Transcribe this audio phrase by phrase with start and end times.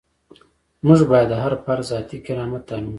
[0.85, 2.89] موږ باید د هر فرد ذاتي کرامت تامین کړو.